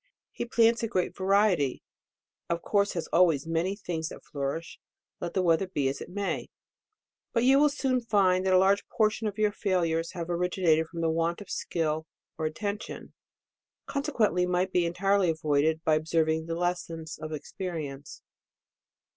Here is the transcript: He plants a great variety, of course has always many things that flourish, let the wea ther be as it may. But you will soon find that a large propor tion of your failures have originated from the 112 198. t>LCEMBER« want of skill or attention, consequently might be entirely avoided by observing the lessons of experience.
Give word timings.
He 0.31 0.45
plants 0.45 0.81
a 0.81 0.87
great 0.87 1.15
variety, 1.15 1.83
of 2.49 2.63
course 2.63 2.93
has 2.93 3.05
always 3.13 3.45
many 3.45 3.75
things 3.75 4.09
that 4.09 4.25
flourish, 4.25 4.79
let 5.19 5.35
the 5.35 5.43
wea 5.43 5.57
ther 5.57 5.67
be 5.67 5.87
as 5.89 6.01
it 6.01 6.09
may. 6.09 6.49
But 7.33 7.43
you 7.43 7.59
will 7.59 7.69
soon 7.69 8.01
find 8.01 8.43
that 8.43 8.51
a 8.53 8.57
large 8.57 8.81
propor 8.87 9.11
tion 9.11 9.27
of 9.27 9.37
your 9.37 9.51
failures 9.51 10.13
have 10.13 10.27
originated 10.27 10.87
from 10.87 11.01
the 11.01 11.11
112 11.11 12.05
198. 12.07 12.07
t>LCEMBER« 12.07 12.07
want 12.07 12.07
of 12.07 12.07
skill 12.07 12.07
or 12.39 12.45
attention, 12.47 13.13
consequently 13.85 14.45
might 14.47 14.71
be 14.71 14.87
entirely 14.87 15.29
avoided 15.29 15.83
by 15.83 15.93
observing 15.93 16.47
the 16.47 16.55
lessons 16.55 17.19
of 17.19 17.31
experience. 17.31 18.23